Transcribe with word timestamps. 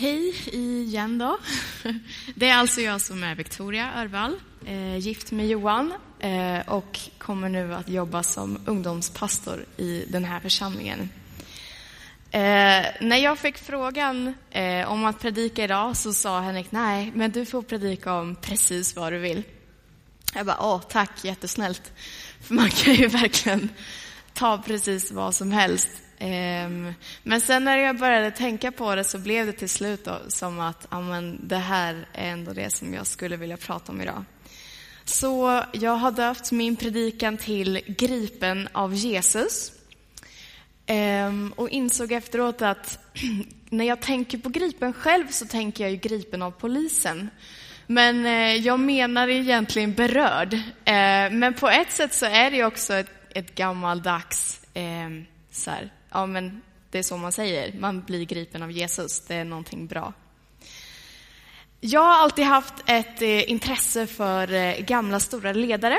Hej 0.00 0.34
igen 0.52 1.18
då. 1.18 1.38
Det 2.34 2.48
är 2.48 2.54
alltså 2.54 2.80
jag 2.80 3.00
som 3.00 3.22
är 3.22 3.34
Victoria 3.34 3.92
Örvall, 3.96 4.40
eh, 4.66 4.96
gift 4.96 5.32
med 5.32 5.48
Johan 5.48 5.94
eh, 6.18 6.68
och 6.68 6.98
kommer 7.18 7.48
nu 7.48 7.74
att 7.74 7.88
jobba 7.88 8.22
som 8.22 8.58
ungdomspastor 8.66 9.64
i 9.76 10.04
den 10.08 10.24
här 10.24 10.40
församlingen. 10.40 11.10
Eh, 12.30 12.86
när 13.00 13.16
jag 13.16 13.38
fick 13.38 13.58
frågan 13.58 14.34
om 14.86 15.04
att 15.04 15.20
predika 15.20 15.64
idag 15.64 15.96
så 15.96 16.12
sa 16.12 16.40
Henrik, 16.40 16.72
nej, 16.72 17.12
men 17.14 17.30
du 17.30 17.46
får 17.46 17.62
predika 17.62 18.14
om 18.14 18.36
precis 18.36 18.96
vad 18.96 19.12
du 19.12 19.18
vill. 19.18 19.42
Jag 20.34 20.46
bara, 20.46 20.58
åh, 20.60 20.80
tack, 20.88 21.24
jättesnällt. 21.24 21.92
För 22.40 22.54
man 22.54 22.70
kan 22.70 22.94
ju 22.94 23.06
verkligen 23.06 23.68
ta 24.34 24.58
precis 24.58 25.12
vad 25.12 25.34
som 25.34 25.52
helst. 25.52 25.90
Um, 26.20 26.94
men 27.22 27.40
sen 27.40 27.64
när 27.64 27.76
jag 27.76 27.98
började 27.98 28.30
tänka 28.30 28.72
på 28.72 28.94
det 28.94 29.04
så 29.04 29.18
blev 29.18 29.46
det 29.46 29.52
till 29.52 29.68
slut 29.68 30.04
då, 30.04 30.18
som 30.28 30.60
att 30.60 30.86
amen, 30.88 31.40
det 31.42 31.56
här 31.56 32.06
är 32.12 32.30
ändå 32.30 32.52
det 32.52 32.70
som 32.70 32.94
jag 32.94 33.06
skulle 33.06 33.36
vilja 33.36 33.56
prata 33.56 33.92
om 33.92 34.00
idag. 34.00 34.24
Så 35.04 35.62
jag 35.72 35.96
har 35.96 36.10
döpt 36.10 36.52
min 36.52 36.76
predikan 36.76 37.36
till 37.36 37.80
Gripen 37.86 38.68
av 38.72 38.94
Jesus. 38.94 39.72
Um, 40.88 41.52
och 41.56 41.68
insåg 41.68 42.12
efteråt 42.12 42.62
att 42.62 42.98
när 43.70 43.84
jag 43.84 44.00
tänker 44.00 44.38
på 44.38 44.48
gripen 44.48 44.92
själv 44.92 45.28
så 45.30 45.46
tänker 45.46 45.84
jag 45.84 45.90
ju 45.90 45.96
gripen 45.96 46.42
av 46.42 46.50
polisen. 46.50 47.30
Men 47.86 48.26
eh, 48.26 48.56
jag 48.66 48.80
menar 48.80 49.28
egentligen 49.28 49.92
berörd. 49.92 50.54
Eh, 50.84 51.30
men 51.30 51.54
på 51.54 51.68
ett 51.68 51.90
sätt 51.90 52.14
så 52.14 52.26
är 52.26 52.50
det 52.50 52.64
också 52.64 52.94
ett, 52.94 53.10
ett 53.34 53.54
gammaldags 53.54 54.60
eh, 54.74 55.08
så 55.50 55.70
här, 55.70 55.92
ja 56.10 56.26
men 56.26 56.62
det 56.90 56.98
är 56.98 57.02
så 57.02 57.16
man 57.16 57.32
säger, 57.32 57.78
man 57.78 58.02
blir 58.02 58.24
gripen 58.24 58.62
av 58.62 58.70
Jesus, 58.70 59.20
det 59.20 59.34
är 59.34 59.44
någonting 59.44 59.86
bra. 59.86 60.12
Jag 61.80 62.00
har 62.00 62.22
alltid 62.22 62.44
haft 62.44 62.74
ett 62.86 63.22
eh, 63.22 63.50
intresse 63.50 64.06
för 64.06 64.52
eh, 64.52 64.78
gamla 64.78 65.20
stora 65.20 65.52
ledare. 65.52 65.98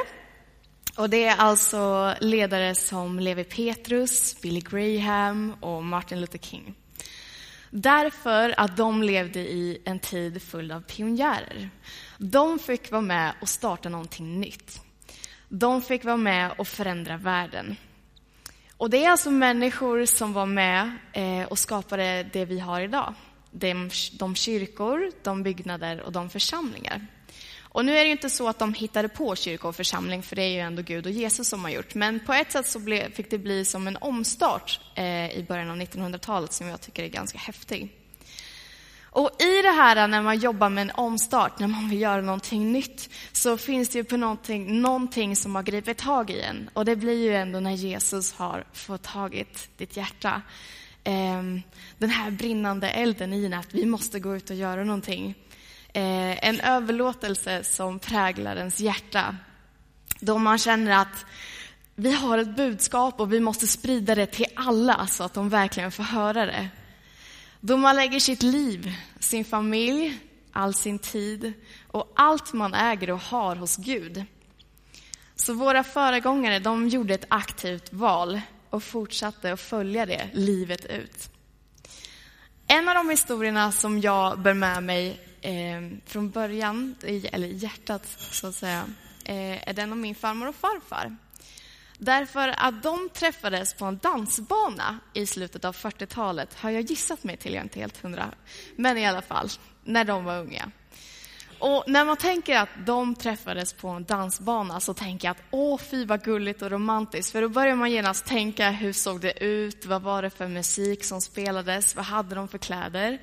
Och 0.97 1.09
det 1.09 1.25
är 1.25 1.35
alltså 1.35 2.13
ledare 2.21 2.75
som 2.75 3.19
Levi 3.19 3.43
Petrus, 3.43 4.41
Billy 4.41 4.61
Graham 4.61 5.53
och 5.59 5.83
Martin 5.83 6.21
Luther 6.21 6.39
King. 6.39 6.75
Därför 7.69 8.53
att 8.57 8.77
de 8.77 9.03
levde 9.03 9.39
i 9.39 9.81
en 9.85 9.99
tid 9.99 10.41
full 10.41 10.71
av 10.71 10.81
pionjärer. 10.81 11.69
De 12.17 12.59
fick 12.59 12.91
vara 12.91 13.01
med 13.01 13.33
och 13.41 13.49
starta 13.49 13.89
någonting 13.89 14.39
nytt. 14.39 14.81
De 15.49 15.81
fick 15.81 16.05
vara 16.05 16.17
med 16.17 16.51
och 16.57 16.67
förändra 16.67 17.17
världen. 17.17 17.75
Och 18.79 18.89
det 18.89 19.05
är 19.05 19.09
alltså 19.09 19.31
människor 19.31 20.05
som 20.05 20.33
var 20.33 20.45
med 20.45 20.91
eh, 21.13 21.43
och 21.43 21.59
skapade 21.59 22.29
det 22.33 22.45
vi 22.45 22.59
har 22.59 22.81
idag. 22.81 23.13
De, 23.51 23.89
de 24.19 24.35
kyrkor, 24.35 25.11
de 25.23 25.43
byggnader 25.43 26.01
och 26.01 26.11
de 26.11 26.29
församlingar. 26.29 27.07
Och 27.59 27.85
nu 27.85 27.91
är 27.97 27.99
det 27.99 28.05
ju 28.05 28.11
inte 28.11 28.29
så 28.29 28.47
att 28.47 28.59
de 28.59 28.73
hittade 28.73 29.09
på 29.09 29.35
kyrka 29.35 29.67
och 29.67 29.75
församling, 29.75 30.23
för 30.23 30.35
det 30.35 30.41
är 30.41 30.49
ju 30.49 30.59
ändå 30.59 30.81
Gud 30.81 31.05
och 31.05 31.11
Jesus 31.11 31.47
som 31.49 31.63
har 31.63 31.71
gjort. 31.71 31.95
Men 31.95 32.19
på 32.19 32.33
ett 32.33 32.51
sätt 32.51 32.67
så 32.67 32.79
ble, 32.79 33.09
fick 33.11 33.29
det 33.29 33.37
bli 33.37 33.65
som 33.65 33.87
en 33.87 33.97
omstart 34.01 34.79
eh, 34.95 35.37
i 35.37 35.45
början 35.47 35.69
av 35.69 35.77
1900-talet 35.77 36.53
som 36.53 36.67
jag 36.67 36.81
tycker 36.81 37.03
är 37.03 37.07
ganska 37.07 37.37
häftig. 37.37 37.98
Och 39.11 39.41
i 39.41 39.61
det 39.61 39.71
här 39.71 40.07
när 40.07 40.21
man 40.21 40.39
jobbar 40.39 40.69
med 40.69 40.81
en 40.81 40.91
omstart, 40.95 41.59
när 41.59 41.67
man 41.67 41.89
vill 41.89 42.01
göra 42.01 42.21
någonting 42.21 42.71
nytt, 42.71 43.09
så 43.31 43.57
finns 43.57 43.89
det 43.89 43.97
ju 43.97 44.03
på 44.03 44.17
någonting, 44.17 44.81
någonting 44.81 45.35
som 45.35 45.55
har 45.55 45.63
gripit 45.63 45.97
tag 45.97 46.29
i 46.29 46.41
en. 46.41 46.69
Och 46.73 46.85
det 46.85 46.95
blir 46.95 47.23
ju 47.23 47.35
ändå 47.35 47.59
när 47.59 47.71
Jesus 47.71 48.33
har 48.33 48.63
fått 48.73 49.03
tagit 49.03 49.69
ditt 49.77 49.97
hjärta. 49.97 50.41
Ehm, 51.03 51.61
den 51.97 52.09
här 52.09 52.31
brinnande 52.31 52.89
elden 52.89 53.33
i 53.33 53.45
en, 53.45 53.53
att 53.53 53.73
vi 53.73 53.85
måste 53.85 54.19
gå 54.19 54.35
ut 54.35 54.49
och 54.49 54.55
göra 54.55 54.83
någonting. 54.83 55.35
Eh, 55.93 56.47
en 56.47 56.59
överlåtelse 56.59 57.63
som 57.63 57.99
präglar 57.99 58.55
ens 58.55 58.79
hjärta. 58.79 59.35
Då 60.19 60.37
man 60.37 60.57
känner 60.57 61.01
att 61.01 61.25
vi 61.95 62.13
har 62.13 62.37
ett 62.37 62.55
budskap 62.55 63.19
och 63.19 63.33
vi 63.33 63.39
måste 63.39 63.67
sprida 63.67 64.15
det 64.15 64.25
till 64.25 64.45
alla 64.55 65.07
så 65.07 65.23
att 65.23 65.33
de 65.33 65.49
verkligen 65.49 65.91
får 65.91 66.03
höra 66.03 66.45
det. 66.45 66.69
Då 67.61 67.77
man 67.77 67.95
lägger 67.95 68.19
sitt 68.19 68.43
liv, 68.43 68.95
sin 69.19 69.45
familj, 69.45 70.19
all 70.51 70.73
sin 70.73 70.99
tid 70.99 71.53
och 71.87 72.13
allt 72.15 72.53
man 72.53 72.73
äger 72.73 73.09
och 73.09 73.19
har 73.19 73.55
hos 73.55 73.77
Gud. 73.77 74.23
Så 75.35 75.53
våra 75.53 75.83
föregångare, 75.83 76.59
de 76.59 76.87
gjorde 76.87 77.13
ett 77.13 77.25
aktivt 77.27 77.93
val 77.93 78.41
och 78.69 78.83
fortsatte 78.83 79.53
att 79.53 79.59
följa 79.61 80.05
det 80.05 80.29
livet 80.33 80.85
ut. 80.85 81.29
En 82.67 82.89
av 82.89 82.95
de 82.95 83.09
historierna 83.09 83.71
som 83.71 83.99
jag 83.99 84.39
bär 84.39 84.53
med 84.53 84.83
mig 84.83 85.19
eh, 85.41 85.97
från 86.05 86.29
början, 86.29 86.95
eller 87.03 87.47
hjärtat 87.47 88.07
så 88.31 88.47
att 88.47 88.55
säga, 88.55 88.85
eh, 89.25 89.69
är 89.69 89.73
den 89.73 89.91
om 89.91 90.01
min 90.01 90.15
farmor 90.15 90.47
och 90.47 90.55
farfar. 90.55 91.17
Därför 92.01 92.53
att 92.57 92.83
de 92.83 93.09
träffades 93.13 93.73
på 93.73 93.85
en 93.85 93.97
dansbana 93.97 94.99
i 95.13 95.25
slutet 95.25 95.65
av 95.65 95.75
40-talet, 95.75 96.53
har 96.53 96.69
jag 96.69 96.81
gissat 96.81 97.23
mig 97.23 97.37
till, 97.37 97.53
jag 97.53 97.59
är 97.59 97.63
inte 97.63 97.79
helt 97.79 98.03
hundra. 98.03 98.31
Men 98.75 98.97
i 98.97 99.05
alla 99.05 99.21
fall, 99.21 99.49
när 99.83 100.03
de 100.03 100.25
var 100.25 100.39
unga. 100.39 100.71
Och 101.59 101.83
när 101.87 102.05
man 102.05 102.17
tänker 102.17 102.57
att 102.57 102.69
de 102.85 103.15
träffades 103.15 103.73
på 103.73 103.87
en 103.87 104.03
dansbana 104.03 104.79
så 104.79 104.93
tänker 104.93 105.27
jag 105.27 105.31
att 105.31 105.43
åh, 105.51 105.79
fy 105.79 106.05
vad 106.05 106.23
gulligt 106.23 106.61
och 106.61 106.71
romantiskt. 106.71 107.31
För 107.31 107.41
då 107.41 107.49
börjar 107.49 107.75
man 107.75 107.91
genast 107.91 108.25
tänka, 108.25 108.69
hur 108.69 108.93
såg 108.93 109.21
det 109.21 109.43
ut? 109.43 109.85
Vad 109.85 110.01
var 110.01 110.21
det 110.21 110.29
för 110.29 110.47
musik 110.47 111.03
som 111.03 111.21
spelades? 111.21 111.95
Vad 111.95 112.05
hade 112.05 112.35
de 112.35 112.47
för 112.47 112.57
kläder? 112.57 113.21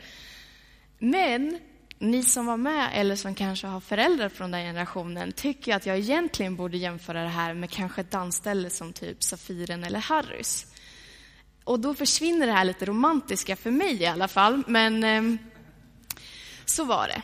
Men 0.98 1.58
ni 1.98 2.22
som 2.22 2.46
var 2.46 2.56
med 2.56 2.90
eller 2.94 3.16
som 3.16 3.34
kanske 3.34 3.66
har 3.66 3.80
föräldrar 3.80 4.28
från 4.28 4.50
den 4.50 4.62
generationen 4.62 5.32
tycker 5.32 5.76
att 5.76 5.86
jag 5.86 5.98
egentligen 5.98 6.56
borde 6.56 6.76
jämföra 6.76 7.22
det 7.22 7.28
här 7.28 7.54
med 7.54 7.70
kanske 7.70 8.00
ett 8.00 8.10
dansställe 8.10 8.70
som 8.70 8.92
typ 8.92 9.22
Safiren 9.22 9.84
eller 9.84 9.98
Harrys. 9.98 10.66
Och 11.64 11.80
då 11.80 11.94
försvinner 11.94 12.46
det 12.46 12.52
här 12.52 12.64
lite 12.64 12.86
romantiska 12.86 13.56
för 13.56 13.70
mig 13.70 14.02
i 14.02 14.06
alla 14.06 14.28
fall, 14.28 14.62
men 14.66 15.04
eh, 15.04 15.40
så 16.64 16.84
var 16.84 17.08
det. 17.08 17.22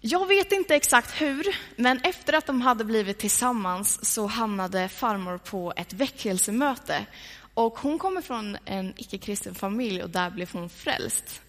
Jag 0.00 0.26
vet 0.26 0.52
inte 0.52 0.74
exakt 0.74 1.20
hur, 1.20 1.46
men 1.76 2.00
efter 2.02 2.32
att 2.32 2.46
de 2.46 2.60
hade 2.60 2.84
blivit 2.84 3.18
tillsammans 3.18 4.12
så 4.14 4.26
hamnade 4.26 4.88
farmor 4.88 5.38
på 5.38 5.72
ett 5.76 5.92
väckelsemöte. 5.92 7.06
Och 7.54 7.78
hon 7.78 7.98
kommer 7.98 8.22
från 8.22 8.56
en 8.64 8.94
icke-kristen 8.96 9.54
familj 9.54 10.02
och 10.02 10.10
där 10.10 10.30
blev 10.30 10.52
hon 10.52 10.70
frälst. 10.70 11.42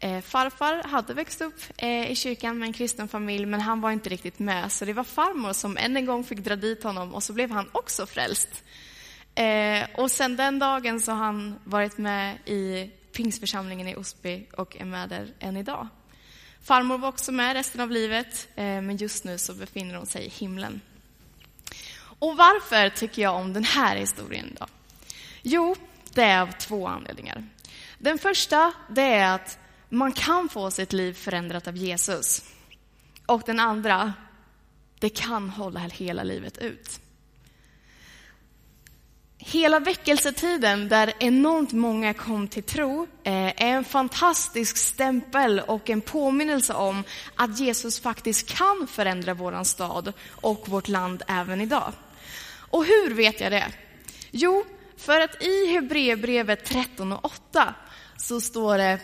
Eh, 0.00 0.20
farfar 0.20 0.82
hade 0.88 1.14
växt 1.14 1.40
upp 1.40 1.60
eh, 1.76 2.10
i 2.10 2.16
kyrkan 2.16 2.58
med 2.58 2.66
en 2.66 2.72
kristen 2.72 3.08
familj, 3.08 3.46
men 3.46 3.60
han 3.60 3.80
var 3.80 3.90
inte 3.90 4.08
riktigt 4.08 4.38
med. 4.38 4.72
Så 4.72 4.84
det 4.84 4.92
var 4.92 5.04
farmor 5.04 5.52
som 5.52 5.76
än 5.76 5.96
en 5.96 6.06
gång 6.06 6.24
fick 6.24 6.38
dra 6.38 6.56
dit 6.56 6.82
honom 6.82 7.14
och 7.14 7.22
så 7.22 7.32
blev 7.32 7.50
han 7.50 7.68
också 7.72 8.06
frälst. 8.06 8.64
Eh, 9.34 9.86
och 9.94 10.10
sen 10.10 10.36
den 10.36 10.58
dagen 10.58 11.00
så 11.00 11.12
har 11.12 11.24
han 11.24 11.58
varit 11.64 11.98
med 11.98 12.38
i 12.44 12.90
Pingsförsamlingen 13.12 13.88
i 13.88 13.96
Osby 13.96 14.46
och 14.56 14.76
är 14.76 14.84
med 14.84 15.08
där 15.08 15.32
än 15.38 15.56
idag. 15.56 15.88
Farmor 16.62 16.98
var 16.98 17.08
också 17.08 17.32
med 17.32 17.54
resten 17.54 17.80
av 17.80 17.90
livet, 17.90 18.48
eh, 18.56 18.64
men 18.64 18.96
just 18.96 19.24
nu 19.24 19.38
så 19.38 19.54
befinner 19.54 19.94
hon 19.94 20.06
sig 20.06 20.24
i 20.24 20.28
himlen. 20.28 20.80
Och 22.18 22.36
varför 22.36 22.88
tycker 22.88 23.22
jag 23.22 23.34
om 23.34 23.52
den 23.52 23.64
här 23.64 23.96
historien 23.96 24.56
då? 24.60 24.66
Jo, 25.42 25.76
det 26.14 26.22
är 26.22 26.40
av 26.40 26.52
två 26.52 26.86
anledningar. 26.88 27.44
Den 27.98 28.18
första, 28.18 28.72
det 28.88 29.02
är 29.02 29.34
att 29.34 29.58
man 29.94 30.12
kan 30.12 30.48
få 30.48 30.70
sitt 30.70 30.92
liv 30.92 31.12
förändrat 31.12 31.68
av 31.68 31.76
Jesus. 31.76 32.42
Och 33.26 33.42
den 33.46 33.60
andra, 33.60 34.12
det 34.98 35.08
kan 35.08 35.50
hålla 35.50 35.80
hela 35.80 36.22
livet 36.22 36.58
ut. 36.58 37.00
Hela 39.38 39.80
väckelsetiden, 39.80 40.88
där 40.88 41.12
enormt 41.18 41.72
många 41.72 42.14
kom 42.14 42.48
till 42.48 42.62
tro, 42.62 43.06
eh, 43.22 43.32
är 43.32 43.54
en 43.56 43.84
fantastisk 43.84 44.76
stämpel 44.76 45.60
och 45.60 45.90
en 45.90 46.00
påminnelse 46.00 46.74
om 46.74 47.04
att 47.34 47.58
Jesus 47.58 48.00
faktiskt 48.00 48.48
kan 48.48 48.86
förändra 48.90 49.34
vår 49.34 49.64
stad 49.64 50.12
och 50.28 50.68
vårt 50.68 50.88
land 50.88 51.22
även 51.28 51.60
idag. 51.60 51.92
Och 52.70 52.84
hur 52.84 53.14
vet 53.14 53.40
jag 53.40 53.52
det? 53.52 53.72
Jo, 54.30 54.64
för 54.96 55.20
att 55.20 55.42
i 55.42 55.66
Hebreerbrevet 55.66 56.64
13 56.64 57.12
och 57.12 57.24
8 57.24 57.74
så 58.16 58.40
står 58.40 58.78
det 58.78 58.98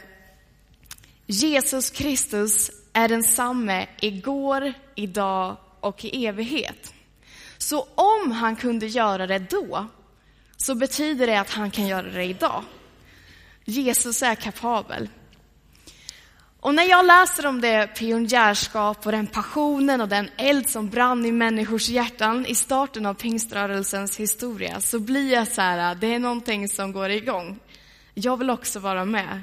Jesus 1.33 1.91
Kristus 1.91 2.71
är 2.93 3.09
densamme 3.09 3.87
igår, 4.01 4.73
idag 4.95 5.57
och 5.81 6.05
i 6.05 6.27
evighet. 6.27 6.95
Så 7.59 7.89
om 7.95 8.33
han 8.33 8.57
kunde 8.57 8.87
göra 8.87 9.27
det 9.27 9.39
då, 9.39 9.87
så 10.57 10.75
betyder 10.75 11.27
det 11.27 11.41
att 11.41 11.51
han 11.51 11.71
kan 11.71 11.87
göra 11.87 12.11
det 12.11 12.25
idag. 12.25 12.65
Jesus 13.65 14.23
är 14.23 14.35
kapabel. 14.35 15.09
Och 16.61 16.75
när 16.75 16.85
jag 16.85 17.07
läser 17.07 17.47
om 17.47 17.61
det 17.61 17.87
pionjärskap 17.87 19.07
och 19.07 19.13
den 19.13 19.27
passionen 19.27 20.01
och 20.01 20.09
den 20.09 20.29
eld 20.37 20.69
som 20.69 20.89
brann 20.89 21.27
i 21.27 21.33
människors 21.33 21.89
hjärtan 21.89 22.47
i 22.47 22.55
starten 22.55 23.07
av 23.07 23.15
pingströrelsens 23.15 24.17
historia 24.17 24.81
så 24.81 24.99
blir 24.99 25.33
jag 25.33 25.49
så 25.49 25.61
här, 25.61 25.91
äh, 25.91 26.01
det 26.01 26.15
är 26.15 26.19
någonting 26.19 26.69
som 26.69 26.93
går 26.93 27.11
igång. 27.11 27.59
Jag 28.15 28.37
vill 28.37 28.51
också 28.51 28.79
vara 28.79 29.05
med. 29.05 29.43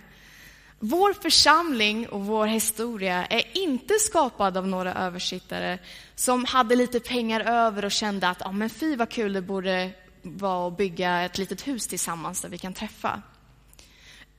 Vår 0.79 1.13
församling 1.13 2.09
och 2.09 2.25
vår 2.25 2.47
historia 2.47 3.25
är 3.25 3.57
inte 3.57 3.93
skapad 3.93 4.57
av 4.57 4.67
några 4.67 4.93
översittare 4.93 5.79
som 6.15 6.45
hade 6.45 6.75
lite 6.75 6.99
pengar 6.99 7.41
över 7.41 7.85
och 7.85 7.91
kände 7.91 8.29
att 8.29 8.45
ah, 8.45 8.51
men 8.51 8.69
fy 8.69 8.95
vad 8.95 9.09
kul 9.09 9.33
det 9.33 9.41
borde 9.41 9.91
vara 10.21 10.67
att 10.67 10.77
bygga 10.77 11.21
ett 11.21 11.37
litet 11.37 11.67
hus 11.67 11.87
tillsammans 11.87 12.41
där 12.41 12.49
vi 12.49 12.57
kan 12.57 12.73
träffa. 12.73 13.21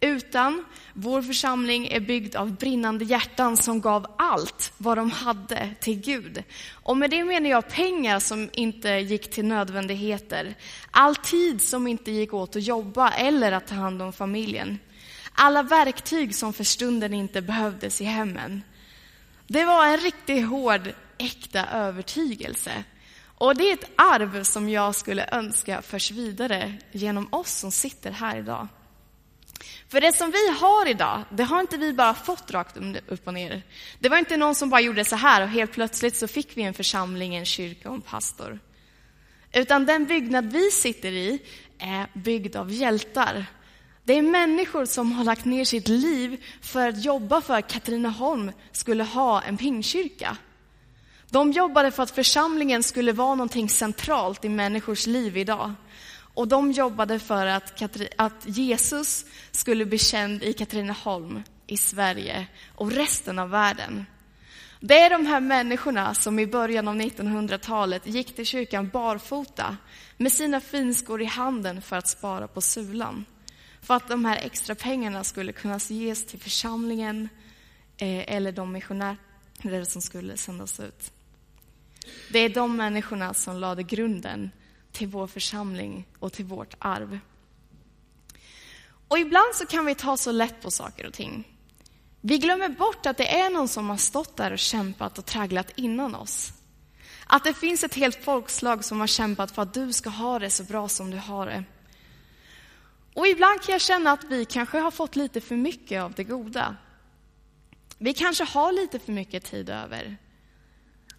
Utan 0.01 0.65
vår 0.95 1.23
församling 1.23 1.87
är 1.87 2.01
byggd 2.01 2.37
av 2.37 2.57
brinnande 2.57 3.05
hjärtan 3.05 3.57
som 3.57 3.81
gav 3.81 4.07
allt 4.19 4.73
vad 4.79 4.99
de 4.99 5.11
hade 5.11 5.75
till 5.81 6.01
Gud. 6.01 6.43
Och 6.73 6.97
med 6.97 7.11
det 7.11 7.25
menar 7.25 7.51
jag 7.51 7.69
pengar 7.69 8.19
som 8.19 8.51
inte 8.53 8.89
gick 8.89 9.31
till 9.31 9.45
nödvändigheter. 9.45 10.55
All 10.91 11.17
tid 11.17 11.63
som 11.63 11.87
inte 11.87 12.11
gick 12.11 12.35
åt 12.35 12.57
att 12.57 12.63
jobba 12.63 13.11
eller 13.11 13.53
att 13.53 13.67
ta 13.67 13.75
hand 13.75 14.03
om 14.03 14.13
familjen. 14.13 14.79
Alla 15.41 15.63
verktyg 15.63 16.35
som 16.35 16.53
för 16.53 16.65
stunden 16.65 17.15
inte 17.15 17.43
behövdes 17.43 18.01
i 18.01 18.05
hemmen. 18.05 18.63
Det 19.47 19.65
var 19.65 19.87
en 19.87 19.97
riktigt 19.97 20.47
hård, 20.47 20.93
äkta 21.19 21.67
övertygelse. 21.67 22.85
Och 23.25 23.57
det 23.57 23.71
är 23.71 23.75
ett 23.75 23.91
arv 23.97 24.43
som 24.43 24.69
jag 24.69 24.95
skulle 24.95 25.29
önska 25.33 25.83
förs 25.83 26.11
vidare 26.11 26.75
genom 26.93 27.29
oss 27.35 27.53
som 27.53 27.73
sitter 27.73 28.11
här 28.11 28.37
idag. 28.39 28.69
För 29.89 30.01
det 30.01 30.13
som 30.13 30.31
vi 30.31 30.49
har 30.61 30.89
idag, 30.89 31.25
det 31.31 31.45
har 31.45 31.61
inte 31.61 31.77
vi 31.77 31.93
bara 31.93 32.15
fått 32.15 32.51
rakt 32.51 32.77
upp 33.09 33.27
och 33.27 33.35
ner. 33.35 33.63
Det 33.99 34.09
var 34.09 34.19
inte 34.19 34.37
någon 34.37 34.55
som 34.55 34.71
bara 34.71 34.81
gjorde 34.81 35.05
så 35.05 35.17
här 35.17 35.43
och 35.43 35.49
helt 35.49 35.73
plötsligt 35.73 36.17
så 36.17 36.29
fick 36.29 36.57
vi 36.57 36.63
en 36.63 36.75
församling, 36.75 37.35
en 37.35 37.45
kyrka 37.45 37.89
och 37.89 37.95
en 37.95 38.01
pastor. 38.01 38.59
Utan 39.53 39.87
den 39.87 40.05
byggnad 40.05 40.53
vi 40.53 40.71
sitter 40.71 41.13
i 41.13 41.43
är 41.79 42.07
byggd 42.15 42.57
av 42.57 42.73
hjältar. 42.73 43.47
Det 44.09 44.19
är 44.19 44.23
människor 44.23 44.85
som 44.85 45.13
har 45.13 45.25
lagt 45.25 45.45
ner 45.45 45.65
sitt 45.65 45.89
liv 45.89 46.45
för 46.61 46.89
att 46.89 47.05
jobba 47.05 47.41
för 47.41 47.55
att 47.55 47.73
Katrineholm 47.73 48.53
skulle 48.73 49.05
ha 49.05 49.43
en 49.43 49.57
pingkyrka. 49.57 50.37
De 51.31 51.53
jobbade 51.53 51.91
för 51.91 52.03
att 52.03 52.11
församlingen 52.11 52.83
skulle 52.83 53.13
vara 53.13 53.35
någonting 53.35 53.69
centralt 53.69 54.45
i 54.45 54.49
människors 54.49 55.07
liv 55.07 55.37
idag. 55.37 55.73
Och 56.35 56.49
de 56.49 56.73
jobbade 56.73 57.19
för 57.19 57.47
att, 57.47 57.83
att 58.17 58.43
Jesus 58.47 59.25
skulle 59.51 59.87
bli 59.87 59.99
känd 59.99 60.43
i 60.43 60.53
Katrineholm, 60.53 61.43
i 61.67 61.77
Sverige 61.77 62.47
och 62.75 62.93
resten 62.93 63.39
av 63.39 63.51
världen. 63.51 64.07
Det 64.81 64.99
är 64.99 65.11
de 65.11 65.27
här 65.27 65.41
människorna 65.41 66.15
som 66.15 66.39
i 66.39 66.47
början 66.47 66.89
av 66.89 66.95
1900-talet 66.95 68.07
gick 68.07 68.37
till 68.37 68.47
kyrkan 68.47 68.89
barfota 68.89 69.77
med 70.17 70.33
sina 70.33 70.61
finskor 70.61 71.23
i 71.23 71.25
handen 71.25 71.83
för 71.83 71.97
att 71.97 72.09
spara 72.09 72.49
på 72.49 72.61
sulan. 72.61 73.25
För 73.83 73.95
att 73.95 74.09
de 74.09 74.25
här 74.25 74.37
extra 74.37 74.75
pengarna 74.75 75.25
skulle 75.25 75.53
kunna 75.53 75.79
ges 75.89 76.27
till 76.27 76.41
församlingen 76.41 77.29
eh, 77.97 78.35
eller 78.35 78.53
de 78.53 78.73
missionärer 78.73 79.85
som 79.85 80.03
skulle 80.03 80.37
sändas 80.37 80.81
ut. 80.81 81.13
Det 82.33 82.39
är 82.39 82.49
de 82.49 82.77
människorna 82.77 83.35
som 83.35 83.57
lade 83.57 83.83
grunden 83.83 84.51
till 84.93 85.09
vår 85.09 85.27
församling 85.27 86.07
och 86.19 86.33
till 86.33 86.45
vårt 86.45 86.75
arv. 86.79 87.19
Och 89.09 89.19
ibland 89.19 89.55
så 89.55 89.67
kan 89.67 89.87
vi 89.87 89.95
ta 89.95 90.17
så 90.17 90.33
lätt 90.33 90.63
på 90.63 90.71
saker 90.71 91.07
och 91.07 91.13
ting. 91.13 91.45
Vi 92.21 92.39
glömmer 92.39 92.69
bort 92.69 93.07
att 93.07 93.17
det 93.17 93.41
är 93.41 93.51
någon 93.51 93.69
som 93.69 93.89
har 93.89 93.97
stått 93.97 94.37
där 94.37 94.53
och 94.53 94.59
kämpat 94.59 95.19
och 95.19 95.27
tragglat 95.27 95.73
innan 95.77 96.15
oss. 96.15 96.53
Att 97.27 97.45
det 97.45 97.55
finns 97.55 97.85
ett 97.85 97.95
helt 97.95 98.25
folkslag 98.25 98.85
som 98.85 99.01
har 99.01 99.07
kämpat 99.07 99.51
för 99.51 99.63
att 99.63 99.75
du 99.75 99.93
ska 99.93 100.11
ha 100.11 100.39
det 100.39 100.51
så 100.51 100.65
bra 100.65 100.89
som 100.89 101.11
du 101.11 101.17
har 101.17 101.47
det. 101.47 101.65
Och 103.19 103.27
ibland 103.27 103.63
kan 103.63 103.73
jag 103.73 103.81
känna 103.81 104.13
att 104.13 104.25
vi 104.25 104.45
kanske 104.45 104.79
har 104.79 104.91
fått 104.91 105.17
lite 105.17 105.41
för 105.41 105.57
mycket 105.57 106.03
av 106.03 106.13
det 106.13 106.25
goda. 106.25 106.77
Vi 107.99 108.15
kanske 108.15 108.45
har 108.45 108.73
lite 108.73 108.99
för 108.99 109.13
mycket 109.13 109.45
tid 109.45 109.71
över. 109.71 110.17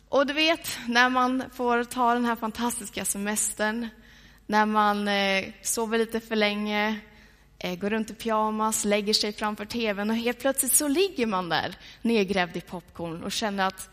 Och 0.10 0.28
du 0.28 0.34
vet, 0.34 0.80
när 0.88 1.10
man 1.10 1.44
får 1.54 1.84
ta 1.84 2.13
den 2.13 2.25
här 2.25 2.36
fantastiska 2.36 3.06
semestern, 3.06 3.88
när 4.46 4.66
man 4.66 5.07
eh, 5.07 5.46
sover 5.62 5.98
lite 5.98 6.19
för 6.19 6.36
länge, 6.36 7.00
eh, 7.57 7.75
går 7.75 7.90
runt 7.90 8.12
i 8.12 8.13
pyjamas, 8.13 8.86
lägger 8.86 9.13
sig 9.13 9.34
framför 9.34 9.66
tvn 9.66 10.10
och 10.10 10.16
helt 10.16 10.40
plötsligt 10.40 10.74
så 10.74 10.88
ligger 10.88 11.25
man 11.25 11.50
där 11.50 11.78
nedgrävd 12.01 12.57
i 12.57 12.62
popcorn 12.62 13.24
och 13.24 13.31
känner 13.31 13.68
att 13.68 13.90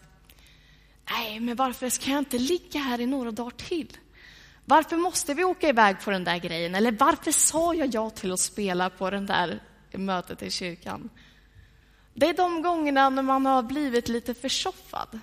nej, 1.11 1.41
men 1.41 1.57
varför 1.57 1.89
ska 1.89 2.11
jag 2.11 2.19
inte 2.19 2.39
ligga 2.39 2.81
här 2.81 3.01
i 3.01 3.07
några 3.07 3.31
dagar 3.31 3.51
till? 3.51 3.97
Varför 4.69 4.97
måste 4.97 5.35
vi 5.35 5.45
åka 5.45 5.69
iväg 5.69 5.97
på 6.05 6.11
den 6.11 6.25
där 6.25 6.39
grejen? 6.39 6.75
Eller 6.75 6.93
varför 6.93 7.33
sa 7.33 7.75
jag 7.75 7.95
ja 7.95 8.11
till 8.11 8.33
att 8.33 8.41
spela 8.41 8.91
på 8.91 9.11
den 9.11 9.27
där 9.27 9.63
mötet 9.93 10.43
i 10.43 10.51
kyrkan? 10.51 11.11
Det 12.15 12.27
är 12.27 12.35
de 12.35 12.63
gångerna 12.63 13.11
när 13.11 13.23
man 13.23 13.47
har 13.47 13.63
blivit 13.63 14.09
lite 14.09 14.35
försoffad. 14.35 15.21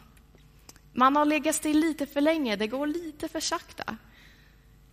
Man 0.93 1.15
har 1.15 1.25
legat 1.25 1.55
still 1.55 1.79
lite 1.79 2.05
för 2.05 2.21
länge, 2.21 2.55
det 2.55 2.67
går 2.67 2.87
lite 2.87 3.27
för 3.27 3.39
sakta. 3.39 3.97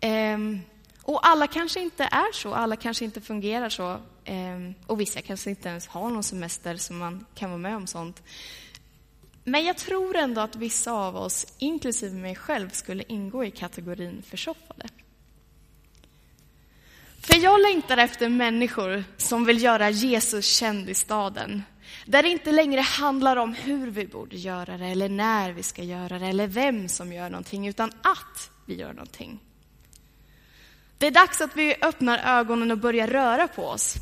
Ehm, 0.01 0.61
och 1.03 1.29
alla 1.29 1.47
kanske 1.47 1.81
inte 1.81 2.05
är 2.05 2.33
så, 2.33 2.55
alla 2.55 2.77
kanske 2.77 3.05
inte 3.05 3.21
fungerar 3.21 3.69
så. 3.69 4.01
Ehm, 4.25 4.75
och 4.87 5.01
vissa 5.01 5.23
kanske 5.23 5.51
inte 5.51 5.69
ens 5.69 5.87
har 5.87 6.11
någon 6.11 6.23
semester 6.23 6.77
så 6.77 6.93
man 6.93 7.27
kan 7.35 7.51
vara 7.51 7.59
med 7.59 7.77
om 7.77 7.87
sånt. 7.87 8.23
Men 9.45 9.65
jag 9.65 9.77
tror 9.77 10.17
ändå 10.17 10.41
att 10.41 10.57
vissa 10.57 10.93
av 10.93 11.17
oss, 11.17 11.47
inklusive 11.59 12.15
mig 12.15 12.37
själv, 12.37 12.71
skulle 12.71 13.05
ingå 13.09 13.45
i 13.45 13.51
kategorin 13.51 14.23
försoffade. 14.23 14.89
För 17.21 17.37
jag 17.37 17.61
längtar 17.61 17.97
efter 17.97 18.29
människor 18.29 19.05
som 19.17 19.45
vill 19.45 19.63
göra 19.63 19.91
Jesus 19.91 20.47
känd 20.47 20.91
i 20.91 20.95
staden. 20.95 21.63
Där 22.07 22.23
det 22.23 22.29
inte 22.29 22.53
längre 22.53 22.81
handlar 22.81 23.37
om 23.37 23.53
hur 23.53 23.91
vi 23.91 24.07
borde 24.07 24.37
göra 24.37 24.79
det, 24.79 24.87
eller 24.87 25.09
när 25.09 25.53
vi 25.53 25.63
ska 25.63 25.83
göra 25.83 26.19
det, 26.19 26.27
eller 26.27 26.47
vem 26.47 26.89
som 26.89 27.13
gör 27.13 27.31
någonting, 27.31 27.69
utan 27.69 27.93
att 28.03 28.51
vi 28.67 28.75
gör 28.75 28.93
någonting. 28.93 29.41
Det 30.99 31.07
är 31.07 31.11
dags 31.11 31.41
att 31.41 31.57
vi 31.57 31.75
öppnar 31.83 32.39
ögonen 32.39 32.71
och 32.71 32.79
börjar 32.79 33.07
röra 33.07 33.49
på 33.49 33.67
oss. 33.67 33.97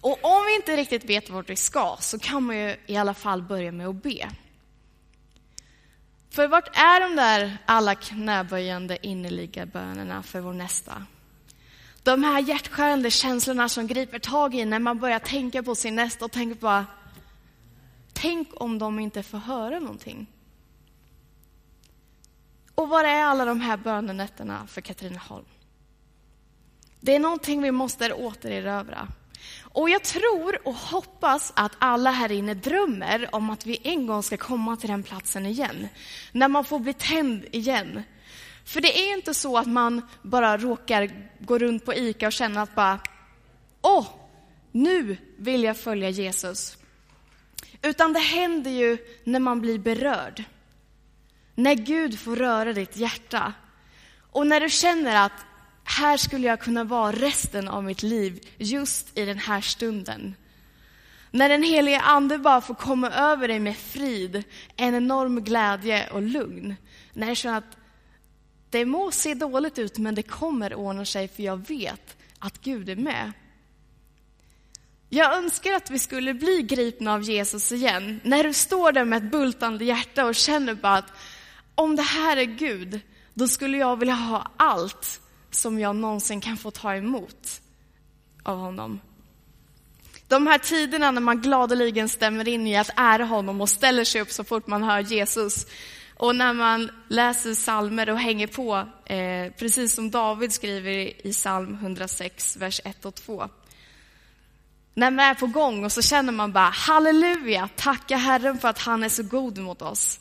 Och 0.00 0.18
om 0.22 0.44
vi 0.46 0.56
inte 0.56 0.76
riktigt 0.76 1.04
vet 1.04 1.30
vart 1.30 1.50
vi 1.50 1.56
ska, 1.56 1.96
så 2.00 2.18
kan 2.18 2.42
man 2.42 2.56
ju 2.56 2.76
i 2.86 2.96
alla 2.96 3.14
fall 3.14 3.42
börja 3.42 3.72
med 3.72 3.86
att 3.86 4.02
be. 4.02 4.30
För 6.30 6.48
vart 6.48 6.76
är 6.76 7.00
de 7.00 7.16
där 7.16 7.58
alla 7.66 7.94
knäböjande 7.94 9.06
innerliga 9.06 9.66
bönerna 9.66 10.22
för 10.22 10.40
vår 10.40 10.52
nästa? 10.52 11.06
De 12.02 12.24
här 12.24 12.40
hjärtskärande 12.40 13.10
känslorna 13.10 13.68
som 13.68 13.86
griper 13.86 14.18
tag 14.18 14.54
i 14.54 14.64
när 14.64 14.78
man 14.78 14.98
börjar 14.98 15.18
tänka 15.18 15.62
på 15.62 15.74
sin 15.74 15.96
nästa 15.96 16.24
och 16.24 16.32
tänker 16.32 16.60
bara, 16.60 16.86
Tänk 18.22 18.48
om 18.54 18.78
de 18.78 18.98
inte 18.98 19.22
får 19.22 19.38
höra 19.38 19.78
någonting. 19.78 20.26
Och 22.74 22.88
var 22.88 23.04
är 23.04 23.24
alla 23.24 23.44
de 23.44 23.60
här 23.60 23.76
bönenätterna 23.76 24.66
för 24.66 24.80
Katrineholm? 24.80 25.44
Det 27.00 27.14
är 27.14 27.18
någonting 27.18 27.62
vi 27.62 27.70
måste 27.70 28.12
återerövra. 28.12 29.08
Och 29.62 29.90
jag 29.90 30.04
tror 30.04 30.68
och 30.68 30.74
hoppas 30.74 31.52
att 31.56 31.72
alla 31.78 32.10
här 32.10 32.32
inne 32.32 32.54
drömmer 32.54 33.28
om 33.32 33.50
att 33.50 33.66
vi 33.66 33.80
en 33.82 34.06
gång 34.06 34.22
ska 34.22 34.36
komma 34.36 34.76
till 34.76 34.90
den 34.90 35.02
platsen 35.02 35.46
igen. 35.46 35.88
När 36.32 36.48
man 36.48 36.64
får 36.64 36.78
bli 36.78 36.92
tänd 36.92 37.44
igen. 37.52 38.02
För 38.64 38.80
det 38.80 38.98
är 38.98 39.14
inte 39.14 39.34
så 39.34 39.58
att 39.58 39.66
man 39.66 40.02
bara 40.22 40.58
råkar 40.58 41.10
gå 41.38 41.58
runt 41.58 41.84
på 41.84 41.94
ICA 41.94 42.26
och 42.26 42.32
känna 42.32 42.62
att 42.62 42.74
bara, 42.74 43.00
åh, 43.82 44.06
nu 44.72 45.16
vill 45.38 45.64
jag 45.64 45.76
följa 45.76 46.08
Jesus. 46.08 46.76
Utan 47.82 48.12
det 48.12 48.20
händer 48.20 48.70
ju 48.70 48.98
när 49.24 49.40
man 49.40 49.60
blir 49.60 49.78
berörd. 49.78 50.44
När 51.54 51.74
Gud 51.74 52.18
får 52.18 52.36
röra 52.36 52.72
ditt 52.72 52.96
hjärta. 52.96 53.52
Och 54.32 54.46
när 54.46 54.60
du 54.60 54.70
känner 54.70 55.26
att 55.26 55.46
här 55.84 56.16
skulle 56.16 56.46
jag 56.46 56.60
kunna 56.60 56.84
vara 56.84 57.12
resten 57.12 57.68
av 57.68 57.84
mitt 57.84 58.02
liv, 58.02 58.48
just 58.58 59.18
i 59.18 59.24
den 59.24 59.38
här 59.38 59.60
stunden. 59.60 60.34
När 61.30 61.48
den 61.48 61.62
helige 61.62 62.00
Ande 62.00 62.38
bara 62.38 62.60
får 62.60 62.74
komma 62.74 63.10
över 63.10 63.48
dig 63.48 63.60
med 63.60 63.76
frid, 63.76 64.44
en 64.76 64.94
enorm 64.94 65.44
glädje 65.44 66.10
och 66.10 66.22
lugn. 66.22 66.74
När 67.12 67.28
du 67.28 67.36
känner 67.36 67.58
att 67.58 67.76
det 68.70 68.84
må 68.84 69.10
se 69.10 69.34
dåligt 69.34 69.78
ut, 69.78 69.98
men 69.98 70.14
det 70.14 70.22
kommer 70.22 70.74
ordna 70.74 71.04
sig 71.04 71.28
för 71.28 71.42
jag 71.42 71.68
vet 71.68 72.16
att 72.38 72.60
Gud 72.60 72.88
är 72.88 72.96
med. 72.96 73.32
Jag 75.08 75.36
önskar 75.36 75.72
att 75.72 75.90
vi 75.90 75.98
skulle 75.98 76.34
bli 76.34 76.62
gripna 76.62 77.14
av 77.14 77.22
Jesus 77.22 77.72
igen. 77.72 78.20
När 78.24 78.44
du 78.44 78.52
står 78.52 78.92
där 78.92 79.04
med 79.04 79.24
ett 79.24 79.30
bultande 79.30 79.84
hjärta 79.84 80.24
och 80.24 80.34
känner 80.34 80.74
bara 80.74 80.96
att 80.96 81.12
om 81.74 81.96
det 81.96 82.02
här 82.02 82.36
är 82.36 82.44
Gud, 82.44 83.00
då 83.34 83.48
skulle 83.48 83.78
jag 83.78 83.96
vilja 83.96 84.14
ha 84.14 84.50
allt 84.56 85.21
som 85.54 85.78
jag 85.78 85.96
någonsin 85.96 86.40
kan 86.40 86.56
få 86.56 86.70
ta 86.70 86.94
emot 86.94 87.60
av 88.42 88.58
honom. 88.58 89.00
De 90.28 90.46
här 90.46 90.58
tiderna 90.58 91.10
när 91.10 91.20
man 91.20 91.40
gladeligen 91.40 92.08
stämmer 92.08 92.48
in 92.48 92.66
i 92.66 92.76
att 92.76 92.90
ära 92.96 93.24
honom 93.24 93.60
och 93.60 93.68
ställer 93.68 94.04
sig 94.04 94.20
upp 94.20 94.30
så 94.30 94.44
fort 94.44 94.66
man 94.66 94.82
hör 94.82 95.00
Jesus, 95.00 95.66
och 96.16 96.36
när 96.36 96.52
man 96.52 96.90
läser 97.08 97.54
salmer 97.54 98.10
och 98.10 98.18
hänger 98.18 98.46
på, 98.46 98.88
eh, 99.12 99.52
precis 99.58 99.94
som 99.94 100.10
David 100.10 100.52
skriver 100.52 101.26
i 101.26 101.32
psalm 101.32 101.74
106, 101.74 102.56
vers 102.56 102.80
1 102.84 103.04
och 103.04 103.14
2. 103.14 103.48
när 104.94 105.10
man 105.10 105.24
är 105.24 105.34
på 105.34 105.46
gång 105.46 105.84
och 105.84 105.92
så 105.92 106.02
känner 106.02 106.32
man 106.32 106.52
bara 106.52 106.70
halleluja, 106.70 107.68
tacka 107.76 108.16
Herren 108.16 108.58
för 108.58 108.68
att 108.68 108.78
han 108.78 109.04
är 109.04 109.08
så 109.08 109.22
god 109.22 109.58
mot 109.58 109.82
oss. 109.82 110.20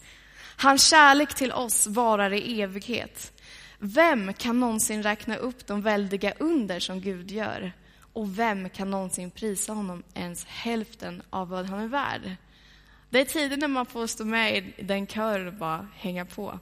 Hans 0.57 0.89
kärlek 0.89 1.35
till 1.35 1.51
oss 1.51 1.87
varar 1.87 2.33
i 2.33 2.61
evighet. 2.61 3.30
Vem 3.83 4.33
kan 4.33 4.59
någonsin 4.59 5.03
räkna 5.03 5.35
upp 5.35 5.67
de 5.67 5.81
väldiga 5.81 6.33
under 6.39 6.79
som 6.79 7.01
Gud 7.01 7.31
gör? 7.31 7.71
Och 8.13 8.39
vem 8.39 8.69
kan 8.69 8.91
någonsin 8.91 9.31
prisa 9.31 9.73
honom 9.73 10.03
ens 10.13 10.45
hälften 10.45 11.21
av 11.29 11.49
vad 11.49 11.65
han 11.65 11.79
är 11.79 11.87
värd? 11.87 12.35
Det 13.09 13.19
är 13.19 13.25
tider 13.25 13.57
när 13.57 13.67
man 13.67 13.85
får 13.85 14.07
stå 14.07 14.25
med 14.25 14.57
i 14.57 14.83
den 14.83 15.07
kören 15.07 15.47
och 15.47 15.53
bara 15.53 15.87
hänga 15.95 16.25
på. 16.25 16.59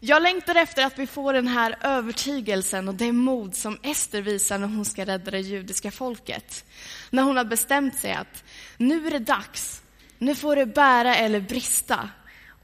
Jag 0.00 0.22
längtar 0.22 0.54
efter 0.54 0.86
att 0.86 0.98
vi 0.98 1.06
får 1.06 1.32
den 1.32 1.48
här 1.48 1.76
övertygelsen 1.80 2.88
och 2.88 2.94
det 2.94 3.12
mod 3.12 3.54
som 3.54 3.78
Ester 3.82 4.22
visar 4.22 4.58
när 4.58 4.66
hon 4.66 4.84
ska 4.84 5.04
rädda 5.04 5.30
det 5.30 5.40
judiska 5.40 5.90
folket. 5.90 6.64
När 7.10 7.22
hon 7.22 7.36
har 7.36 7.44
bestämt 7.44 7.98
sig 7.98 8.12
att 8.12 8.44
nu 8.76 9.06
är 9.06 9.10
det 9.10 9.18
dags, 9.18 9.82
nu 10.18 10.34
får 10.34 10.56
det 10.56 10.66
bära 10.66 11.16
eller 11.16 11.40
brista. 11.40 12.10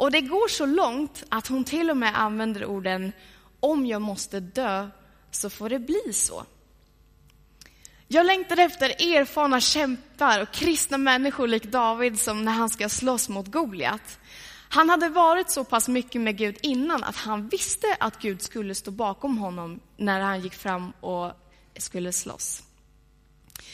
Och 0.02 0.11
det 0.11 0.21
går 0.21 0.49
så 0.49 0.66
långt 0.66 1.25
att 1.28 1.47
hon 1.47 1.64
till 1.64 1.90
och 1.90 1.97
med 1.97 2.21
använder 2.21 2.64
orden 2.64 3.12
om 3.61 3.87
jag 3.87 4.02
måste 4.02 4.40
dö 4.40 4.88
så 5.30 5.50
får 5.50 5.68
det 5.68 5.78
bli 5.78 6.12
så. 6.12 6.44
Jag 8.09 8.26
längtar 8.26 8.56
efter 8.56 8.88
erfarna 8.88 9.61
kämpar 9.61 10.42
och 10.42 10.50
kristna 10.50 10.99
människor 10.99 11.49
lik 11.49 11.64
David 11.64 12.21
som 12.21 12.44
när 12.44 12.52
han 12.52 12.71
ska 12.71 12.88
slåss 12.88 13.28
mot 13.28 13.47
Goliat. 13.47 14.18
Han 14.68 14.90
hade 14.90 15.09
varit 15.09 15.50
så 15.50 15.64
pass 15.64 15.88
mycket 15.88 16.21
med 16.21 16.37
Gud 16.37 16.59
innan 16.62 17.04
att 17.04 17.16
han 17.16 17.49
visste 17.49 17.97
att 18.00 18.18
Gud 18.18 18.42
skulle 18.42 18.75
stå 18.75 18.90
bakom 18.90 19.38
honom 19.38 19.80
när 19.97 20.21
han 20.21 20.40
gick 20.40 20.54
fram 20.54 20.92
och 21.00 21.32
skulle 21.76 22.12
slåss. 22.12 22.62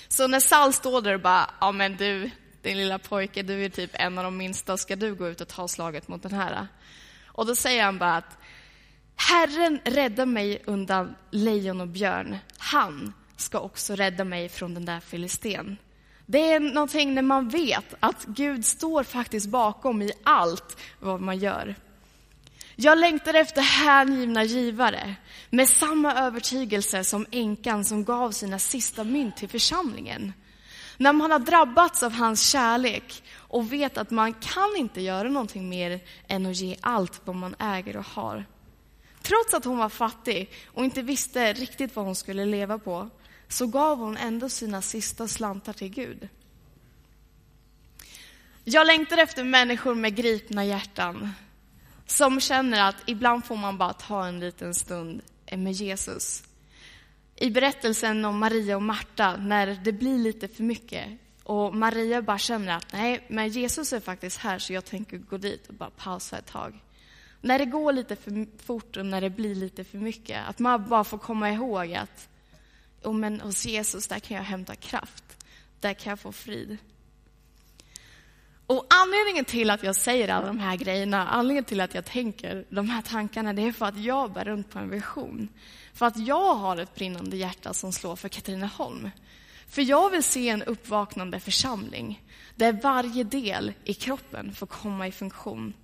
Så 0.08 0.26
när 0.26 0.40
Saul 0.40 0.72
står 0.72 1.00
där 1.00 1.14
och 1.14 1.20
bara, 1.20 1.50
ja 1.60 1.72
men 1.72 1.96
du, 1.96 2.30
din 2.62 2.76
lilla 2.76 2.98
pojke, 2.98 3.42
du 3.42 3.64
är 3.64 3.68
typ 3.68 3.90
en 3.94 4.18
av 4.18 4.24
de 4.24 4.36
minsta, 4.36 4.76
ska 4.76 4.96
du 4.96 5.14
gå 5.14 5.28
ut 5.28 5.40
och 5.40 5.48
ta 5.48 5.68
slaget 5.68 6.08
mot 6.08 6.22
den 6.22 6.32
här? 6.32 6.66
Och 7.26 7.46
då 7.46 7.54
säger 7.54 7.84
han 7.84 7.98
bara 7.98 8.16
att 8.16 8.38
Herren 9.16 9.80
räddar 9.84 10.26
mig 10.26 10.62
undan 10.64 11.14
lejon 11.30 11.80
och 11.80 11.88
björn. 11.88 12.36
Han 12.58 13.12
ska 13.36 13.60
också 13.60 13.94
rädda 13.94 14.24
mig 14.24 14.48
från 14.48 14.74
den 14.74 14.84
där 14.84 15.00
filisten. 15.00 15.76
Det 16.26 16.52
är 16.52 16.60
någonting 16.60 17.14
när 17.14 17.22
man 17.22 17.48
vet 17.48 17.94
att 18.00 18.24
Gud 18.24 18.66
står 18.66 19.02
faktiskt 19.02 19.48
bakom 19.48 20.02
i 20.02 20.12
allt 20.22 20.76
vad 20.98 21.20
man 21.20 21.38
gör. 21.38 21.74
Jag 22.76 22.98
längtar 22.98 23.34
efter 23.34 23.62
hängivna 23.62 24.44
givare 24.44 25.14
med 25.50 25.68
samma 25.68 26.14
övertygelse 26.14 27.04
som 27.04 27.26
änkan 27.30 27.84
som 27.84 28.04
gav 28.04 28.30
sina 28.30 28.58
sista 28.58 29.04
mynt 29.04 29.36
till 29.36 29.48
församlingen. 29.48 30.32
När 31.00 31.12
man 31.12 31.30
har 31.30 31.38
drabbats 31.38 32.02
av 32.02 32.12
hans 32.12 32.50
kärlek 32.50 33.22
och 33.36 33.72
vet 33.72 33.98
att 33.98 34.10
man 34.10 34.34
kan 34.34 34.76
inte 34.76 35.00
göra 35.00 35.28
någonting 35.28 35.68
mer 35.68 36.00
än 36.26 36.46
att 36.46 36.56
ge 36.56 36.76
allt 36.80 37.20
vad 37.24 37.36
man 37.36 37.54
äger 37.58 37.96
och 37.96 38.04
har. 38.04 38.44
Trots 39.22 39.54
att 39.54 39.64
hon 39.64 39.78
var 39.78 39.88
fattig 39.88 40.50
och 40.66 40.84
inte 40.84 41.02
visste 41.02 41.52
riktigt 41.52 41.96
vad 41.96 42.04
hon 42.04 42.14
skulle 42.14 42.44
leva 42.44 42.78
på 42.78 43.10
så 43.48 43.66
gav 43.66 43.98
hon 43.98 44.16
ändå 44.16 44.48
sina 44.48 44.82
sista 44.82 45.28
slantar 45.28 45.72
till 45.72 45.88
Gud. 45.88 46.28
Jag 48.64 48.86
längtar 48.86 49.18
efter 49.18 49.44
människor 49.44 49.94
med 49.94 50.16
gripna 50.16 50.64
hjärtan 50.64 51.30
som 52.06 52.40
känner 52.40 52.88
att 52.88 52.96
ibland 53.06 53.44
får 53.44 53.56
man 53.56 53.78
bara 53.78 53.92
ta 53.92 54.26
en 54.26 54.40
liten 54.40 54.74
stund 54.74 55.22
med 55.50 55.72
Jesus. 55.72 56.47
I 57.40 57.50
berättelsen 57.50 58.24
om 58.24 58.38
Maria 58.38 58.76
och 58.76 58.82
Marta, 58.82 59.36
när 59.36 59.80
det 59.84 59.92
blir 59.92 60.18
lite 60.18 60.48
för 60.48 60.62
mycket 60.62 61.18
och 61.42 61.74
Maria 61.74 62.22
bara 62.22 62.38
känner 62.38 62.76
att 62.76 62.92
nej, 62.92 63.24
men 63.28 63.48
Jesus 63.48 63.92
är 63.92 64.00
faktiskt 64.00 64.38
här 64.38 64.58
så 64.58 64.72
jag 64.72 64.84
tänker 64.84 65.18
gå 65.18 65.36
dit 65.36 65.66
och 65.66 65.74
bara 65.74 65.90
pausa 65.90 66.38
ett 66.38 66.46
tag. 66.46 66.82
När 67.40 67.58
det 67.58 67.64
går 67.64 67.92
lite 67.92 68.16
för 68.16 68.46
fort 68.62 68.96
och 68.96 69.06
när 69.06 69.20
det 69.20 69.30
blir 69.30 69.54
lite 69.54 69.84
för 69.84 69.98
mycket, 69.98 70.48
att 70.48 70.58
man 70.58 70.88
bara 70.88 71.04
får 71.04 71.18
komma 71.18 71.50
ihåg 71.50 71.94
att 71.94 72.28
oh, 73.02 73.14
men 73.14 73.40
hos 73.40 73.66
Jesus, 73.66 74.08
där 74.08 74.18
kan 74.18 74.36
jag 74.36 74.44
hämta 74.44 74.74
kraft. 74.74 75.24
Där 75.80 75.94
kan 75.94 76.10
jag 76.10 76.20
få 76.20 76.32
frid. 76.32 76.78
Och 78.68 78.86
anledningen 78.90 79.44
till 79.44 79.70
att 79.70 79.82
jag 79.82 79.96
säger 79.96 80.28
alla 80.28 80.46
de 80.46 80.58
här 80.58 80.76
grejerna, 80.76 81.28
anledningen 81.28 81.64
till 81.64 81.80
att 81.80 81.94
jag 81.94 82.04
tänker 82.04 82.64
de 82.70 82.88
här 82.88 83.02
tankarna, 83.02 83.52
det 83.52 83.62
är 83.62 83.72
för 83.72 83.86
att 83.86 83.98
jag 83.98 84.32
bär 84.32 84.44
runt 84.44 84.70
på 84.70 84.78
en 84.78 84.90
vision. 84.90 85.48
För 85.94 86.06
att 86.06 86.18
jag 86.18 86.54
har 86.54 86.76
ett 86.76 86.94
brinnande 86.94 87.36
hjärta 87.36 87.74
som 87.74 87.92
slår 87.92 88.16
för 88.16 88.28
Katrineholm. 88.28 89.10
För 89.68 89.82
jag 89.82 90.10
vill 90.10 90.22
se 90.22 90.48
en 90.48 90.62
uppvaknande 90.62 91.40
församling 91.40 92.22
där 92.56 92.72
varje 92.72 93.24
del 93.24 93.72
i 93.84 93.94
kroppen 93.94 94.54
får 94.54 94.66
komma 94.66 95.06
i 95.08 95.12
funktion. 95.12 95.74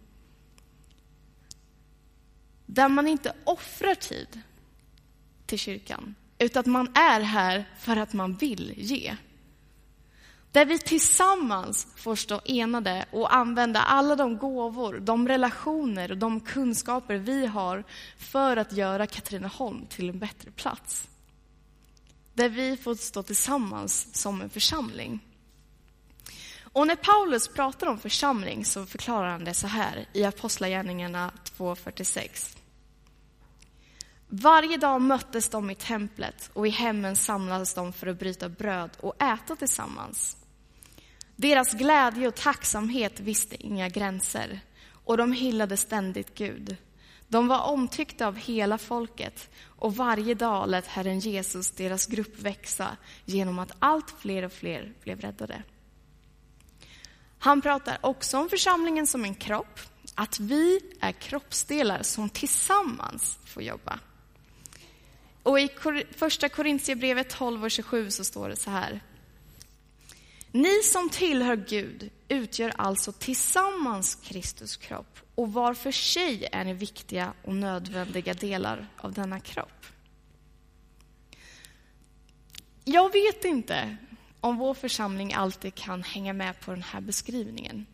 Där 2.66 2.88
man 2.88 3.08
inte 3.08 3.32
offrar 3.44 3.94
tid 3.94 4.40
till 5.46 5.58
kyrkan, 5.58 6.14
utan 6.38 6.60
att 6.60 6.66
man 6.66 6.88
är 6.94 7.20
här 7.20 7.64
för 7.78 7.96
att 7.96 8.12
man 8.12 8.34
vill 8.34 8.74
ge. 8.76 9.16
Där 10.54 10.64
vi 10.64 10.78
tillsammans 10.78 11.86
får 11.96 12.16
stå 12.16 12.40
enade 12.44 13.06
och 13.10 13.34
använda 13.34 13.80
alla 13.80 14.16
de 14.16 14.38
gåvor, 14.38 14.98
de 15.00 15.28
relationer 15.28 16.10
och 16.10 16.18
de 16.18 16.40
kunskaper 16.40 17.16
vi 17.16 17.46
har 17.46 17.84
för 18.18 18.56
att 18.56 18.72
göra 18.72 19.06
Katrineholm 19.06 19.86
till 19.86 20.08
en 20.08 20.18
bättre 20.18 20.50
plats. 20.50 21.08
Där 22.34 22.48
vi 22.48 22.76
får 22.76 22.94
stå 22.94 23.22
tillsammans 23.22 24.20
som 24.20 24.42
en 24.42 24.50
församling. 24.50 25.20
Och 26.62 26.86
när 26.86 26.96
Paulus 26.96 27.48
pratar 27.48 27.86
om 27.86 27.98
församling 27.98 28.64
så 28.64 28.86
förklarar 28.86 29.30
han 29.30 29.44
det 29.44 29.54
så 29.54 29.66
här 29.66 30.06
i 30.12 30.24
Apostlagärningarna 30.24 31.32
2.46. 31.58 32.56
Varje 34.28 34.76
dag 34.76 35.00
möttes 35.00 35.48
de 35.48 35.70
i 35.70 35.74
templet 35.74 36.50
och 36.52 36.66
i 36.66 36.70
hemmen 36.70 37.16
samlades 37.16 37.74
de 37.74 37.92
för 37.92 38.06
att 38.06 38.18
bryta 38.18 38.48
bröd 38.48 38.90
och 39.00 39.22
äta 39.22 39.56
tillsammans. 39.56 40.36
Deras 41.36 41.72
glädje 41.74 42.28
och 42.28 42.34
tacksamhet 42.34 43.20
visste 43.20 43.66
inga 43.66 43.88
gränser 43.88 44.60
och 45.04 45.16
de 45.16 45.32
hyllade 45.32 45.76
ständigt 45.76 46.34
Gud. 46.34 46.76
De 47.28 47.48
var 47.48 47.60
omtyckta 47.60 48.26
av 48.26 48.36
hela 48.36 48.78
folket 48.78 49.50
och 49.66 49.96
varje 49.96 50.34
dag 50.34 50.68
lät 50.68 50.86
Herren 50.86 51.18
Jesus 51.18 51.70
deras 51.70 52.06
grupp 52.06 52.38
växa 52.38 52.96
genom 53.24 53.58
att 53.58 53.72
allt 53.78 54.14
fler 54.18 54.42
och 54.42 54.52
fler 54.52 54.92
blev 55.02 55.20
räddade. 55.20 55.62
Han 57.38 57.62
pratar 57.62 57.98
också 58.00 58.38
om 58.38 58.48
församlingen 58.48 59.06
som 59.06 59.24
en 59.24 59.34
kropp, 59.34 59.80
att 60.14 60.40
vi 60.40 60.80
är 61.00 61.12
kroppsdelar 61.12 62.02
som 62.02 62.28
tillsammans 62.28 63.38
får 63.44 63.62
jobba. 63.62 63.98
Och 65.42 65.60
i 65.60 65.68
första 66.16 66.48
Korintierbrevet 66.48 67.30
12 67.30 67.64
och 67.64 67.70
27 67.70 68.10
så 68.10 68.24
står 68.24 68.48
det 68.48 68.56
så 68.56 68.70
här. 68.70 69.00
Ni 70.54 70.82
som 70.82 71.10
tillhör 71.10 71.56
Gud 71.56 72.10
utgör 72.28 72.72
alltså 72.76 73.12
tillsammans 73.12 74.14
Kristus 74.14 74.76
kropp 74.76 75.18
och 75.34 75.52
var 75.52 75.74
för 75.74 75.90
sig 75.90 76.48
är 76.52 76.64
ni 76.64 76.74
viktiga 76.74 77.32
och 77.42 77.54
nödvändiga 77.54 78.34
delar 78.34 78.88
av 78.96 79.12
denna 79.12 79.40
kropp. 79.40 79.86
Jag 82.84 83.12
vet 83.12 83.44
inte 83.44 83.96
om 84.40 84.56
vår 84.56 84.74
församling 84.74 85.32
alltid 85.32 85.74
kan 85.74 86.02
hänga 86.02 86.32
med 86.32 86.60
på 86.60 86.70
den 86.70 86.82
här 86.82 87.00
beskrivningen. 87.00 87.86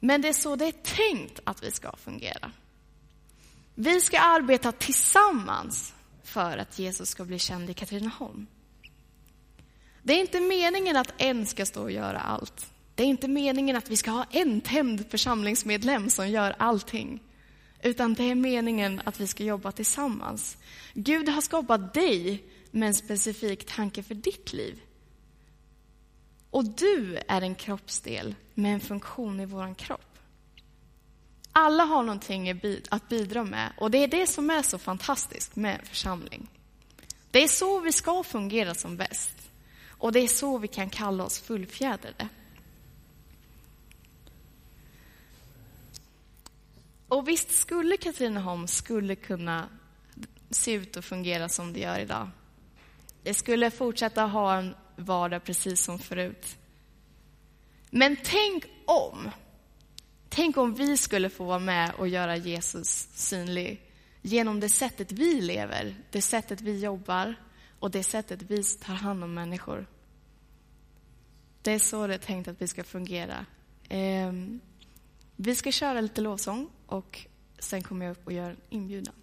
Men 0.00 0.22
det 0.22 0.28
är 0.28 0.32
så 0.32 0.56
det 0.56 0.66
är 0.66 0.72
tänkt 0.72 1.40
att 1.44 1.62
vi 1.62 1.70
ska 1.70 1.96
fungera. 1.96 2.52
Vi 3.74 4.00
ska 4.00 4.20
arbeta 4.20 4.72
tillsammans 4.72 5.94
för 6.22 6.58
att 6.58 6.78
Jesus 6.78 7.08
ska 7.08 7.24
bli 7.24 7.38
känd 7.38 7.70
i 7.70 7.74
Katrineholm. 7.74 8.46
Det 10.06 10.12
är 10.12 10.20
inte 10.20 10.40
meningen 10.40 10.96
att 10.96 11.12
en 11.18 11.46
ska 11.46 11.66
stå 11.66 11.82
och 11.82 11.90
göra 11.90 12.20
allt. 12.20 12.72
Det 12.94 13.02
är 13.02 13.06
inte 13.06 13.28
meningen 13.28 13.76
att 13.76 13.90
vi 13.90 13.96
ska 13.96 14.10
ha 14.10 14.26
en 14.30 14.60
tänd 14.60 15.04
församlingsmedlem 15.10 16.10
som 16.10 16.28
gör 16.28 16.56
allting. 16.58 17.22
Utan 17.82 18.14
det 18.14 18.24
är 18.24 18.34
meningen 18.34 19.00
att 19.04 19.20
vi 19.20 19.26
ska 19.26 19.44
jobba 19.44 19.72
tillsammans. 19.72 20.56
Gud 20.94 21.28
har 21.28 21.40
skapat 21.40 21.94
dig 21.94 22.44
med 22.70 22.86
en 22.86 22.94
specifik 22.94 23.66
tanke 23.66 24.02
för 24.02 24.14
ditt 24.14 24.52
liv. 24.52 24.80
Och 26.50 26.64
du 26.64 27.18
är 27.28 27.42
en 27.42 27.54
kroppsdel 27.54 28.34
med 28.54 28.74
en 28.74 28.80
funktion 28.80 29.40
i 29.40 29.46
vår 29.46 29.74
kropp. 29.74 30.18
Alla 31.52 31.84
har 31.84 32.02
någonting 32.02 32.60
att 32.90 33.08
bidra 33.08 33.44
med 33.44 33.72
och 33.78 33.90
det 33.90 33.98
är 33.98 34.08
det 34.08 34.26
som 34.26 34.50
är 34.50 34.62
så 34.62 34.78
fantastiskt 34.78 35.56
med 35.56 35.80
en 35.80 35.86
församling. 35.86 36.48
Det 37.30 37.42
är 37.42 37.48
så 37.48 37.80
vi 37.80 37.92
ska 37.92 38.22
fungera 38.22 38.74
som 38.74 38.96
bäst. 38.96 39.45
Och 39.98 40.12
det 40.12 40.20
är 40.20 40.28
så 40.28 40.58
vi 40.58 40.68
kan 40.68 40.90
kalla 40.90 41.24
oss 41.24 41.40
fullfjädrade. 41.40 42.28
Och 47.08 47.28
visst 47.28 47.50
skulle 47.50 47.96
Katrineholm 47.96 48.66
skulle 48.66 49.14
kunna 49.14 49.68
se 50.50 50.72
ut 50.72 50.96
och 50.96 51.04
fungera 51.04 51.48
som 51.48 51.72
det 51.72 51.80
gör 51.80 51.98
idag. 51.98 52.28
Det 53.22 53.34
skulle 53.34 53.70
fortsätta 53.70 54.22
ha 54.22 54.56
en 54.56 54.74
vardag 54.96 55.44
precis 55.44 55.84
som 55.84 55.98
förut. 55.98 56.56
Men 57.90 58.16
tänk 58.24 58.64
om, 58.84 59.30
tänk 60.28 60.56
om 60.56 60.74
vi 60.74 60.96
skulle 60.96 61.30
få 61.30 61.44
vara 61.44 61.58
med 61.58 61.94
och 61.98 62.08
göra 62.08 62.36
Jesus 62.36 63.08
synlig 63.14 63.80
genom 64.22 64.60
det 64.60 64.68
sättet 64.68 65.12
vi 65.12 65.40
lever, 65.40 65.94
det 66.10 66.22
sättet 66.22 66.60
vi 66.60 66.80
jobbar 66.80 67.34
och 67.80 67.90
det 67.90 68.02
sättet 68.02 68.42
vi 68.42 68.62
tar 68.62 68.94
hand 68.94 69.24
om 69.24 69.34
människor. 69.34 69.86
Det 71.62 71.72
är 71.72 71.78
så 71.78 72.06
det 72.06 72.14
är 72.14 72.18
tänkt 72.18 72.48
att 72.48 72.62
vi 72.62 72.68
ska 72.68 72.84
fungera. 72.84 73.46
Ehm, 73.88 74.60
vi 75.36 75.54
ska 75.54 75.72
köra 75.72 76.00
lite 76.00 76.20
lovsång 76.20 76.68
och 76.86 77.26
sen 77.58 77.82
kommer 77.82 78.06
jag 78.06 78.12
upp 78.12 78.26
och 78.26 78.32
gör 78.32 78.50
en 78.50 78.60
inbjudan. 78.68 79.14